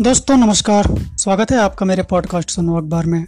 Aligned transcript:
दोस्तों, 0.00 0.36
नमस्कार। 0.36 0.86
स्वागत 1.18 1.50
है 1.50 1.56
आपका 1.58 1.86
मेरे 1.86 2.02
पॉडकास्ट 2.02 2.50
सुनो 2.50 2.76
अखबार 2.76 3.06
में। 3.06 3.26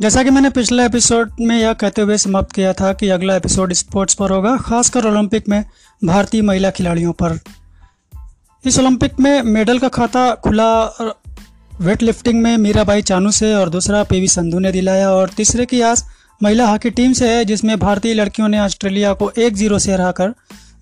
जैसा 0.00 0.22
कि 0.22 0.30
मैंने 0.30 0.50
पिछले 0.50 0.84
एपिसोड 0.86 1.30
में 1.40 1.56
यह 1.58 1.72
कहते 1.72 2.02
हुए 2.02 2.18
समाप्त 2.18 2.52
किया 2.52 2.72
था 2.72 2.92
कि 2.92 3.08
अगला 3.08 3.36
एपिसोड 3.36 3.72
स्पोर्ट्स 3.72 4.14
पर 4.14 4.30
होगा, 4.30 4.56
खासकर 4.56 5.06
ओलंपिक 5.06 5.48
में 5.48 5.64
भारतीय 6.04 6.42
महिला 6.42 6.70
खिलाड़ियों 6.70 7.12
पर। 7.12 7.38
इस 8.64 8.78
ओलंपिक 8.78 9.20
में 9.20 9.42
मेडल 9.42 9.78
का 9.78 9.88
खाता 9.88 10.34
खुला 10.34 10.84
वेट 11.80 12.02
लिफ्टिंग 12.02 12.42
में 12.42 12.56
मीराबाई 12.56 13.02
चानू 13.02 13.30
से 13.30 13.54
और 13.54 13.70
दूसरा 13.70 14.02
पीवी 14.02 14.28
संधू 14.28 14.58
ने 14.58 14.72
दिलाया 14.72 15.10
और 15.10 15.28
तीसरे 15.28 15.66
की 15.66 15.80
आस 15.80 16.04
महिला 16.42 16.66
हॉकी 16.66 16.90
टीम 16.90 17.12
से 17.12 17.34
है, 17.34 17.44
जिसमें 17.44 17.78
भारतीय 17.78 18.14
लड़कियों 18.14 18.48
ने 18.48 18.60
ऑस्ट्रेलिया 18.60 19.12
को 19.12 19.30
एक 19.38 19.54
ज़ीरो 19.54 19.78
से 19.78 19.92
हराकर, 19.92 20.34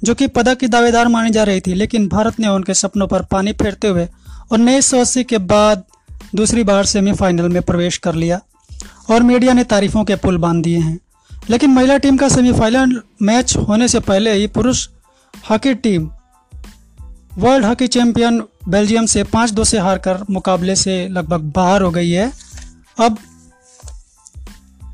जो 0.05 0.15
कि 0.15 0.27
पदक 0.27 0.59
की 0.59 0.67
दावेदार 0.67 1.09
मानी 1.09 1.31
जा 1.31 1.45
रही 1.45 1.61
थी, 1.61 1.75
लेकिन 1.75 2.09
भारत 2.09 2.41
ने 2.41 2.49
उनके 2.49 2.75
सपनों 2.75 3.07
पर 3.07 3.23
पानी 3.23 3.53
फेरते 3.53 3.89
हुए 3.89 4.09
उन्नीस 4.51 4.87
सौ 4.87 5.01
अस्सी 5.01 5.25
के 5.25 5.39
बाद 5.39 5.85
दूसरी 6.35 6.65
बार 6.65 6.87
सेमीफाइनल 6.87 7.49
में 7.49 7.63
प्रवेश 7.63 7.97
कर 7.99 8.15
लिया। 8.15 8.41
और 9.11 9.23
मीडिया 9.23 9.53
ने 9.53 9.65
तारीफों 9.65 10.05
के 10.05 10.17
पुल 10.17 10.39
बाँध 10.39 10.65
दिए 10.65 10.79
हैं। 10.79 10.99
लेकिन 11.51 11.71
महिला 11.71 11.99
टीम 11.99 12.17
का 12.17 12.29
सेमीफाइनल 12.29 13.03
मैच 13.23 13.57
होने 13.57 13.89
से 13.89 14.01
पहले 14.01 14.33
ही 14.33 14.47
पुरुष 14.47 14.89
hockey 15.51 15.75
team, 15.75 16.11
world 17.39 17.65
hockey 17.65 17.87
champion 17.87 18.43
Belgium 18.69 19.07
से 19.07 19.25
पाँच 19.25 19.51
दो 19.51 19.65
से 19.65 19.79
हारकर 19.79 20.25
मुकाबले 20.31 20.77
से 20.77 21.09
लगभग 21.09 21.41
बाहर 21.41 21.83
हो 21.83 21.91
गई 21.91 22.11
है। 22.11 22.33
अब 23.01 23.19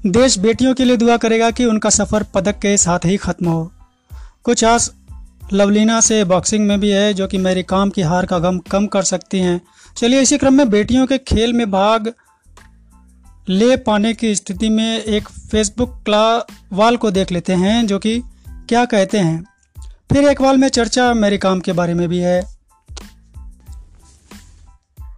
देश 0.07 0.39
बेटियों 0.39 0.75
के 0.75 0.85
लिए 0.85 0.97
दुआ 0.97 1.17
करेगा 1.17 1.51
कि 1.51 1.65
उनका 1.65 1.91
सफ़र 1.91 2.23
पदक 2.23 2.53
के 2.53 2.77
साथ 2.77 2.99
ही 3.05 3.17
खत्म 3.17 3.49
हो। 3.49 3.73
कुछ 4.45 4.65
आस 4.65 4.93
लवलीना 5.53 6.01
से 6.01 6.25
बॉक्सिंग 6.25 6.69
में 6.69 6.81
भी 6.81 6.91
है, 6.91 7.15
जो 7.15 7.27
कि 7.27 7.39
मेरी 7.39 7.63
काम 7.63 7.91
की 7.91 8.03
हार 8.03 8.27
का 8.27 8.39
गम 8.39 8.59
कम 8.59 8.87
कर 8.87 9.03
सकती 9.03 9.39
हैं। 9.39 9.61
चलिए, 9.97 10.21
इसी 10.21 10.39
क्रम 10.39 10.55
में 10.55 10.71
बेटियों 10.71 11.07
के 11.07 11.19
खेल 11.19 11.53
में 11.53 11.71
भाग 11.71 12.13
ले 13.49 13.77
पाने 13.77 14.15
की 14.15 14.35
स्थिति 14.35 14.69
में 14.69 15.03
एक 15.03 15.29
फेसबुक 15.29 16.03
क्ला, 16.05 16.47
वाल 16.73 16.97
को 16.97 17.11
देख 17.11 17.33
लेते 17.33 17.53
हैं, 17.53 17.87
जो 17.87 17.99
कि 17.99 18.23
क्या 18.69 18.85
कहते 18.85 19.19
हैं। 19.19 19.45
फिर 20.13 20.25
एक 20.25 20.41
वाल 20.41 20.57
में 20.57 20.69
चर्चा 20.69 21.15
मेरी 21.15 21.39
काम 21.39 21.61
के 21.61 21.73
बारे 21.73 21.95
में 21.95 22.09
भी 22.09 22.19
है। 22.19 22.59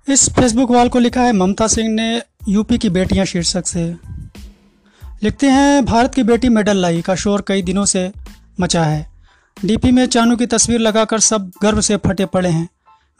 इस 0.08 0.31
फेसबुक 0.31 0.70
वाल 0.70 0.89
को 0.89 0.98
लिखा 0.98 1.20
है, 1.20 1.33
ममता 1.33 1.67
सिंह 1.67 1.89
ने 1.89 2.23
यूपी 2.48 2.78
की 2.78 2.91
बेटियाँ 2.91 3.27
शीर्षक 3.27 3.67
से। 3.67 3.97
लिखते 5.23 5.47
हैं, 5.47 5.84
भारत 5.84 6.14
की 6.14 6.23
बेटी 6.23 6.48
मेडल 6.48 6.77
लाई 6.77 7.03
का 7.03 7.14
शोर 7.14 7.45
कई 7.47 7.62
दिनों 7.62 7.84
से 7.84 8.12
मचा 8.61 8.84
है। 8.84 9.09
डीपी 9.65 9.91
में 9.91 10.06
चानू 10.06 10.37
की 10.37 10.47
तस्वीर 10.47 10.81
लगाकर 10.81 11.20
सब 11.20 11.51
गर्व 11.62 11.81
से 11.81 11.97
फटे 11.97 12.27
पड़े 12.27 12.48
हैं। 12.48 12.69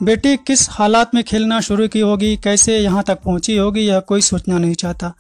बेटी, 0.03 0.37
किस 0.37 0.71
हालात 0.71 1.15
में 1.15 1.25
खेलना 1.25 1.61
शुरू 1.61 1.89
की 1.89 2.01
होगी? 2.01 2.37
कैसे 2.37 2.79
यहाँ 2.79 3.03
तक 3.03 3.15
पहुँची 3.15 3.57
होगी? 3.57 3.81
यह 3.81 4.01
कोई 4.01 4.21
सोचना 4.21 4.59
नहीं 4.59 4.75
चाहता। 4.75 5.15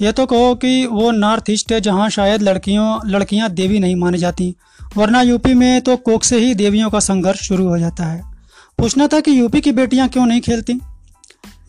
यह 0.00 0.12
तो 0.12 0.26
कहो 0.26 0.54
कि 0.54 0.86
वो 0.86 1.10
नॉर्थ 1.10 1.44
ईस्ट 1.50 1.72
है, 1.72 1.80
जहाँ 1.80 2.10
शायद 2.10 2.42
लड़कियों, 2.42 3.00
लड़कियाँ 3.06 3.50
देवी 3.50 3.78
नहीं 3.78 3.96
मानी 3.96 4.18
जाती। 4.18 4.54
वरना 4.96 5.22
यूपी 5.22 5.54
में 5.54 5.80
तो 5.80 5.96
कोक 5.96 6.24
से 6.24 6.38
ही 6.38 6.54
देवियों 6.54 6.90
का 6.90 7.00
संघर्ष 7.00 7.40
शुरू 7.40 7.68
हो 7.68 7.78
जाता 7.78 8.04
है। 8.04 8.22
पूछना 8.78 9.06
था 9.06 9.20
कि 9.20 9.40
यूपी 9.40 9.60
की 9.60 9.72
बेटियाँ 9.72 10.08
क्यों 10.08 10.26
नहीं 10.26 10.40
खेलती? 10.40 10.80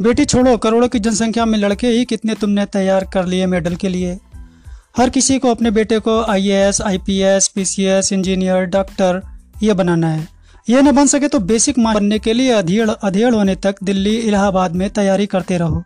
बेटी, 0.01 0.25
छोड़ो, 0.25 0.57
करोड़ों 0.57 0.87
की 0.87 0.99
जनसंख्या 0.99 1.45
में 1.45 1.59
लड़के 1.59 1.87
ही 1.87 2.05
कितने 2.05 2.35
तुमने 2.35 2.65
तैयार 2.65 3.09
कर 3.13 3.25
लिए 3.25 3.45
मेडल 3.45 3.75
के 3.75 3.89
लिए। 3.89 4.19
हर 4.95 5.09
किसी 5.09 5.37
को 5.39 5.51
अपने 5.51 5.71
बेटे 5.71 5.99
को 5.99 6.21
IAS, 6.21 6.81
IPS, 6.81 7.47
PCS, 7.47 8.11
engineer 8.13 8.65
doctor 8.65 9.21
ये 9.63 9.73
बनाना 9.73 10.07
है। 10.07 10.27
ये 10.67 10.81
न 10.81 10.91
बन 10.91 11.07
सके 11.07 11.27
तो 11.27 11.39
बेसिक 11.41 11.79
माँ 11.79 11.93
बनने 11.95 12.19
के 12.19 12.33
लिए 12.33 12.51
अधेड़ 12.51 12.89
अधेड़ 12.89 13.33
होने 13.35 13.55
तक 13.55 13.75
दिल्ली 13.83 14.15
इलाहाबाद 14.17 14.75
में 14.75 14.89
तैयारी 14.89 15.25
करते 15.25 15.57
रहो। 15.57 15.83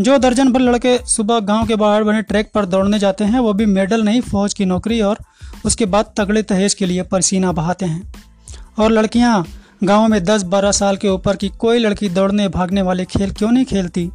जो 0.00 0.18
दर्जन 0.18 0.52
भर 0.52 0.60
लड़के 0.60 0.96
सुबह 1.06 1.40
गाँव 1.40 1.66
के 1.66 1.76
बाहर 1.76 2.04
बने 2.04 2.22
ट्रैक 2.22 2.50
पर 2.54 2.66
दौड़ने 2.66 2.98
जाते 2.98 3.24
हैं 3.24 3.40
वो 3.40 3.52
भी 3.52 3.66
मेडल 3.66 4.02
नहीं 4.02 4.20
फौज 4.20 4.54
की 4.54 4.64
नौकरी 4.64 5.00
और 5.00 5.18
उसके 5.66 5.86
बाद 5.86 6.12
तगड़े 6.16 6.42
तहेज 6.42 6.74
के 6.74 6.86
लिए 6.86 7.02
पसीना 7.02 7.52
बहाते 7.52 7.86
हैं। 7.86 8.12
और 8.78 8.92
लड़कियाँ 8.92 9.44
गाँव 9.84 10.08
में 10.08 10.22
दस 10.24 10.42
बारह 10.42 10.72
साल 10.72 10.96
के 10.96 11.08
ऊपर 11.08 11.36
की 11.36 11.48
कोई 11.58 11.78
लड़की 11.78 12.08
दौड़ने 12.08 12.48
भागने 12.48 12.82
वाले 12.82 13.04
खेल 13.04 13.30
क्यों 13.30 13.52
नहीं 13.52 13.64
खेलती? 13.64 14.10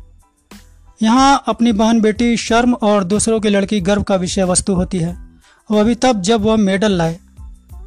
यहाँ 1.02 1.44
अपनी 1.48 1.72
बहन 1.72 2.02
बेटी 2.02 2.38
शर्म 2.38 2.74
और 2.74 3.04
दूसरों 3.04 3.40
की 3.40 3.50
लड़की 3.50 3.80
गर्व 3.82 4.04
का 4.04 4.16
विषय 4.16 4.44
वस्तु 4.44 4.74
होती 4.74 4.98
है। 4.98 5.18
वो 5.72 5.80
अभी 5.80 5.96
तब 5.96 6.22
जब 6.22 6.42
वह 6.42 6.56
मेडल 6.56 6.92
लाए। 6.92 7.20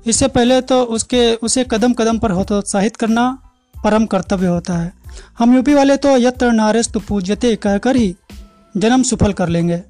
इससे 0.07 0.29
पहले 0.29 0.61
तो 0.61 0.83
उसके, 0.83 1.35
उसे 1.35 1.65
कदम 1.71 1.93
कदम 1.93 2.19
पर 2.19 2.33
हतोत्साहित 2.33 2.97
करना 2.97 3.43
परम 3.85 4.07
कर्तव्य 4.07 4.47
होता 4.47 4.77
है। 4.79 4.93
हम 5.39 5.55
यूपी 5.55 5.75
वाले 5.75 5.97
तो 5.97 6.17
यत्र 6.17 6.53
नारेस 6.53 6.89
तो 6.89 7.01
पूज्यते 7.01 7.57
कहकर 7.57 7.97
ही 7.97 8.15
जन्म 8.77 9.03
सफल 9.03 9.33
कर 9.33 9.49
लेंगे। 9.49 9.83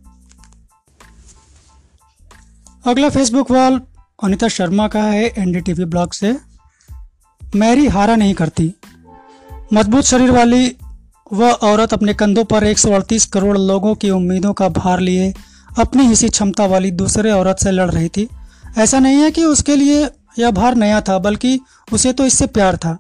अगला 2.86 3.08
फेसबुक 3.08 3.50
वॉल 3.50 3.80
अनिता 4.22 4.48
शर्मा 4.48 4.88
का 4.88 5.02
है, 5.02 5.24
एनडीटीवी 5.38 5.84
ब्लॉग 5.84 6.12
से। 6.12 6.36
मैरी 7.56 7.86
हारा 7.86 8.16
नहीं 8.16 8.34
करती। 8.34 8.74
मज़बूत 9.72 10.04
शरीर 10.04 10.30
वाली 10.30 10.76
वह 11.30 11.52
औरत 11.52 11.92
अपने 11.92 12.14
कंधों 12.14 12.44
पर 12.44 12.64
एक 12.64 12.78
सौ 12.78 12.92
अड़तीस 12.92 13.26
करोड़ 13.26 13.58
लोगों 13.58 13.94
की 13.94 14.10
उम्मीदों 14.10 14.52
का 14.52 14.68
भार 14.68 15.00
लिए 15.00 15.32
अपनी 15.78 16.10
इसी 16.12 16.28
क्षमता 16.28 16.66
वाली 16.66 16.90
दूसरे 16.90 17.30
औरत 17.30 17.58
से 17.58 17.70
लड़ 17.70 17.90
रही 17.90 18.08
थी। 18.08 18.28
ऐसा 18.78 18.98
नहीं 18.98 19.16
है 19.16 19.30
कि 19.30 19.44
उसके 19.44 19.76
लिए 19.76 20.08
यह 20.38 20.50
भार 20.50 20.74
नया 20.74 21.00
था, 21.00 21.18
बल्कि 21.18 21.60
उसे 21.92 22.12
तो 22.12 22.26
इससे 22.26 22.46
प्यार 22.46 22.76
था। 22.76 22.98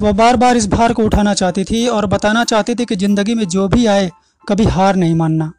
वह 0.00 0.12
बार 0.12 0.36
बार 0.36 0.56
इस 0.56 0.68
भार 0.68 0.92
को 0.92 1.04
उठाना 1.04 1.34
चाहती 1.34 1.64
थी 1.64 1.86
और 1.88 2.06
बताना 2.06 2.44
चाहती 2.44 2.74
थी 2.74 2.84
कि 2.84 2.96
ज़िंदगी 2.96 3.34
में 3.34 3.44
जो 3.44 3.68
भी 3.68 3.86
आए, 3.86 4.10
कभी 4.48 4.64
हार 4.64 4.96
नहीं 4.96 5.14
मानना। 5.14 5.52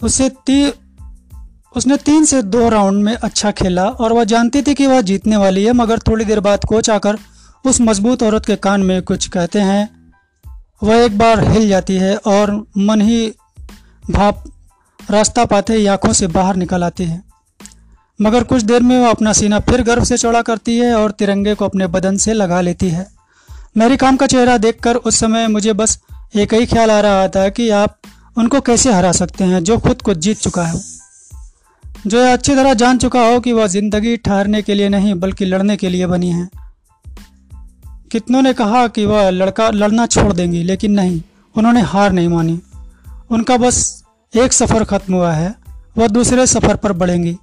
उसे 0.00 0.28
ती, 0.28 0.72
उसने 1.76 1.96
तीन 1.96 2.24
से 2.24 2.42
दो 2.42 2.68
राउंड 2.68 3.02
में 3.04 3.14
अच्छा 3.14 3.50
खेला 3.50 3.84
और 3.84 4.12
वह 4.12 4.24
जानती 4.24 4.62
थी 4.62 4.74
कि 4.74 4.86
वह 4.86 5.00
जीतने 5.00 5.36
वाली 5.36 5.64
है, 5.64 5.72
मगर 5.72 5.98
थोड़ी 5.98 6.24
देर 6.24 6.40
बाद 6.40 6.64
कोच 6.64 6.90
आकर 6.90 7.18
उस 7.64 7.80
मज़बूत 7.80 8.22
औरत 8.22 8.46
के 8.46 8.56
कान 8.56 8.82
में 8.82 9.02
कुछ 9.02 9.26
कहते 9.28 9.60
हैं 9.60 10.03
वह 10.82 10.96
एक 10.96 11.18
बार 11.18 11.40
हिल 11.44 11.68
जाती 11.68 11.96
है 11.96 12.16
और 12.16 12.50
मन 12.78 13.00
ही 13.00 13.26
भाप 14.10 14.44
रास्ता 15.10 15.44
पाते 15.44 15.74
ही 15.74 15.86
आँखों 15.86 16.12
से 16.12 16.26
बाहर 16.26 16.56
निकल 16.56 16.84
आती 16.84 17.04
है। 17.04 17.22
मगर 18.20 18.44
कुछ 18.44 18.62
देर 18.62 18.82
में 18.82 18.98
वह 18.98 19.10
अपना 19.10 19.32
सीना 19.32 19.58
फिर 19.60 19.82
गर्व 19.82 20.04
से 20.04 20.16
चौड़ा 20.16 20.42
करती 20.42 20.76
है 20.76 20.94
और 20.94 21.10
तिरंगे 21.10 21.54
को 21.54 21.64
अपने 21.64 21.86
बदन 21.86 22.16
से 22.16 22.32
लगा 22.32 22.60
लेती 22.60 22.88
है। 22.88 23.06
मेरी 23.76 23.96
काम 23.96 24.16
का 24.16 24.26
चेहरा 24.26 24.56
देखकर 24.58 24.96
उस 24.96 25.20
समय 25.20 25.48
मुझे 25.48 25.72
बस 25.72 25.98
एक 26.36 26.54
ही 26.54 26.66
ख्याल 26.66 26.90
आ 26.90 27.00
रहा 27.00 27.28
था 27.28 27.48
कि 27.48 27.68
आप 27.70 27.98
उनको 28.38 28.60
कैसे 28.60 28.92
हरा 28.92 29.12
सकते 29.12 29.44
हैं, 29.44 29.64
जो 29.64 29.78
खुद 29.78 30.02
को 30.02 30.14
जीत 30.14 30.38
चुका 30.38 30.64
है। 30.64 30.80
जो 32.06 32.20
अच्छी 32.32 32.54
तरह 32.54 32.74
जान 32.74 32.98
चुका 32.98 33.26
हो 33.26 33.40
कि 33.40 33.52
वह 33.52 33.66
ज़िंदगी 33.66 34.16
ठहरने 34.16 34.62
के 34.62 34.74
लिए 34.74 34.88
नहीं, 34.88 35.14
बल्कि 35.14 35.44
लड़ने 35.44 35.76
के 35.76 35.88
लिए 35.88 36.06
बनी 36.06 36.30
है। 36.30 36.48
कितनों 38.14 38.42
ने 38.42 38.52
कहा 38.52 38.86
कि 38.88 39.04
वह 39.06 39.28
लड़का 39.30 39.68
लड़ना 39.70 40.06
छोड़ 40.06 40.32
देंगी, 40.32 40.62
लेकिन 40.62 40.92
नहीं, 40.92 41.20
उन्होंने 41.56 41.80
हार 41.82 42.12
नहीं 42.12 42.28
मानी। 42.28 42.60
उनका 43.30 43.56
बस 43.56 44.04
एक 44.34 44.52
सफ़र 44.52 44.84
ख़त्म 44.84 45.14
हुआ 45.14 45.32
है, 45.32 45.54
वह 45.98 46.08
दूसरे 46.08 46.46
सफ़र 46.46 46.76
पर 46.76 46.92
बढ़ेंगी। 46.92 47.36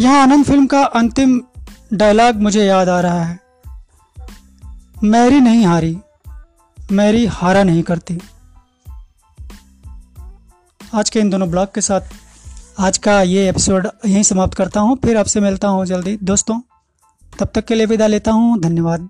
यहाँ 0.00 0.22
आनंद 0.22 0.44
फ़िल्म 0.44 0.66
का 0.66 0.82
अंतिम 0.82 1.40
डायलॉग 1.92 2.36
मुझे 2.36 2.64
याद 2.64 2.88
आ 2.88 3.00
रहा 3.00 3.24
है। 3.24 3.38
मैरी 5.04 5.40
नहीं 5.40 5.66
हारी, 5.66 5.96
मैरी 6.92 7.26
हारा 7.26 7.62
नहीं 7.62 7.82
करती। 7.82 8.18
आज 10.94 11.10
के 11.10 11.20
इन 11.20 11.30
दोनों 11.30 11.50
ब्लॉग 11.50 11.74
के 11.74 11.80
साथ 11.80 12.80
आज 12.80 12.98
का 12.98 13.22
ये 13.22 13.48
एपिसोड 13.48 13.88
यहीं 14.06 14.22
समाप्त 14.22 14.54
करता 14.54 14.80
हूँ। 14.80 14.98
फिर 14.98 15.16
आपसे 15.16 15.40
मिलता 15.40 15.68
हूँ 15.68 15.86
जल्दी। 15.86 16.18
दोस्तों, 16.22 16.60
तब 17.38 17.48
तक 17.54 17.64
के 17.64 17.74
लिए 17.74 17.86
विदा 17.86 18.06
लेता 18.06 18.32
हूँ। 18.32 18.60
धन्यवाद। 18.60 19.08